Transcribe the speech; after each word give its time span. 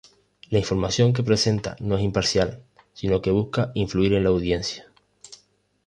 La 0.49 0.57
información 0.57 1.13
que 1.13 1.21
presenta 1.21 1.75
no 1.79 1.95
es 1.95 2.01
imparcial, 2.03 2.63
sino 2.91 3.21
que 3.21 3.29
busca 3.29 3.69
influir 3.75 4.13
en 4.13 4.23
la 4.23 4.29
audiencia. 4.29 4.91